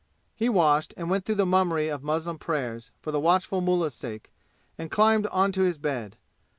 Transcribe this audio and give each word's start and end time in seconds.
He 0.35 0.49
washed 0.49 0.95
and 0.97 1.11
went 1.11 1.25
through 1.25 1.35
the 1.35 1.45
mummery 1.45 1.87
of 1.87 2.01
muslim 2.01 2.39
prayers 2.39 2.89
for 2.99 3.11
the 3.11 3.19
watchful 3.19 3.61
mullah's 3.61 3.93
sake, 3.93 4.33
and 4.75 4.89
climbed 4.89 5.27
on 5.27 5.51
to 5.51 5.61
his 5.61 5.77
bed. 5.77 6.17